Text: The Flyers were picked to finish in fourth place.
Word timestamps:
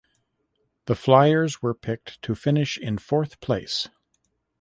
The 0.85 0.95
Flyers 0.95 1.61
were 1.61 1.75
picked 1.75 2.23
to 2.23 2.33
finish 2.33 2.75
in 2.75 2.97
fourth 2.97 3.39
place. 3.39 3.87